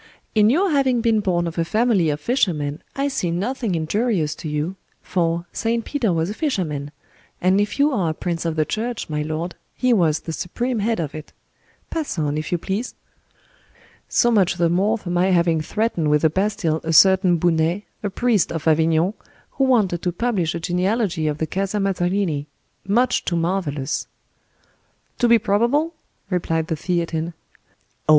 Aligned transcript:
"In 0.33 0.49
your 0.49 0.71
having 0.71 0.99
been 1.01 1.19
born 1.19 1.45
of 1.45 1.59
a 1.59 1.63
family 1.63 2.09
of 2.09 2.19
fishermen 2.19 2.81
I 2.95 3.07
see 3.07 3.29
nothing 3.29 3.75
injurious 3.75 4.33
to 4.41 4.49
you; 4.49 4.75
for—St. 5.03 5.85
Peter 5.85 6.11
was 6.11 6.27
a 6.31 6.33
fisherman; 6.33 6.89
and 7.39 7.61
if 7.61 7.77
you 7.77 7.91
are 7.93 8.09
a 8.09 8.13
prince 8.15 8.43
of 8.43 8.55
the 8.55 8.65
church, 8.65 9.09
my 9.11 9.21
lord, 9.21 9.53
he 9.75 9.93
was 9.93 10.21
the 10.21 10.33
supreme 10.33 10.79
head 10.79 10.99
of 10.99 11.13
it. 11.13 11.33
Pass 11.91 12.17
on, 12.17 12.35
if 12.35 12.51
you 12.51 12.57
please." 12.57 12.95
"So 14.09 14.31
much 14.31 14.55
the 14.55 14.69
more 14.69 14.97
for 14.97 15.11
my 15.11 15.27
having 15.27 15.61
threatened 15.61 16.09
with 16.09 16.23
the 16.23 16.31
Bastile 16.31 16.81
a 16.83 16.93
certain 16.93 17.37
Bounet, 17.37 17.83
a 18.01 18.09
priest 18.09 18.51
of 18.51 18.67
Avignon, 18.67 19.13
who 19.51 19.65
wanted 19.65 20.01
to 20.01 20.11
publish 20.11 20.55
a 20.55 20.59
genealogy 20.59 21.27
of 21.27 21.37
the 21.37 21.45
Casa 21.45 21.77
Mazarini 21.79 22.47
much 22.87 23.23
too 23.23 23.35
marvelous." 23.35 24.07
"To 25.19 25.27
be 25.27 25.37
probable?" 25.37 25.93
replied 26.31 26.69
the 26.69 26.75
Theatin. 26.75 27.35
"Oh! 28.09 28.09